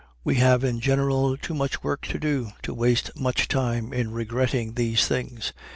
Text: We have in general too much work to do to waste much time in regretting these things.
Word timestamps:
We 0.23 0.37
have 0.37 0.63
in 0.63 0.79
general 0.79 1.37
too 1.37 1.53
much 1.53 1.83
work 1.83 2.01
to 2.07 2.17
do 2.17 2.53
to 2.63 2.73
waste 2.73 3.11
much 3.15 3.47
time 3.47 3.93
in 3.93 4.09
regretting 4.09 4.73
these 4.73 5.07
things. 5.07 5.53